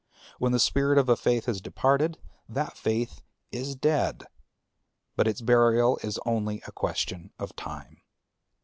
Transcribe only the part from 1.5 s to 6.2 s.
departed, that faith is dead, and its burial is